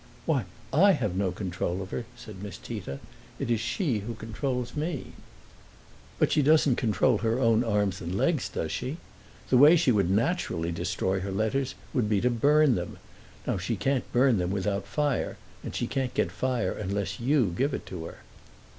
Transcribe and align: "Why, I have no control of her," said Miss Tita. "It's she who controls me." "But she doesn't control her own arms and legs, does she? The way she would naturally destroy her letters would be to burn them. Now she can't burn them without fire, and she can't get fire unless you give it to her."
"Why, 0.25 0.45
I 0.73 0.93
have 0.93 1.15
no 1.15 1.31
control 1.31 1.79
of 1.79 1.91
her," 1.91 2.05
said 2.17 2.41
Miss 2.41 2.57
Tita. 2.57 2.97
"It's 3.37 3.61
she 3.61 3.99
who 3.99 4.15
controls 4.15 4.75
me." 4.75 5.11
"But 6.17 6.31
she 6.31 6.41
doesn't 6.41 6.77
control 6.77 7.19
her 7.19 7.37
own 7.39 7.63
arms 7.63 8.01
and 8.01 8.15
legs, 8.17 8.49
does 8.49 8.71
she? 8.71 8.97
The 9.51 9.57
way 9.57 9.75
she 9.75 9.91
would 9.91 10.09
naturally 10.09 10.71
destroy 10.71 11.19
her 11.19 11.31
letters 11.31 11.75
would 11.93 12.09
be 12.09 12.19
to 12.19 12.31
burn 12.31 12.73
them. 12.73 12.97
Now 13.45 13.59
she 13.59 13.75
can't 13.75 14.11
burn 14.11 14.39
them 14.39 14.49
without 14.49 14.87
fire, 14.87 15.37
and 15.63 15.75
she 15.75 15.85
can't 15.85 16.15
get 16.15 16.31
fire 16.31 16.71
unless 16.73 17.19
you 17.19 17.53
give 17.55 17.71
it 17.71 17.85
to 17.85 18.05
her." 18.05 18.17